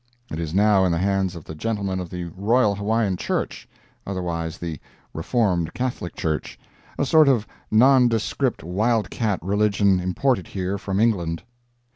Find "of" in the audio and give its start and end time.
1.35-1.43, 1.99-2.09, 7.27-7.45